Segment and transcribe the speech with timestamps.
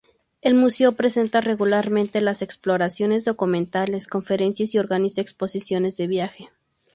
[0.41, 6.49] El museo presenta regularmente las exploraciones documentales, conferencias y organiza exposiciones de viaje.